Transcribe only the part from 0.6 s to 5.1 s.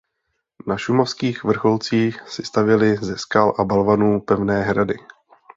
Na šumavských vrcholcích si stavěli ze skal a balvanů pevné hrady.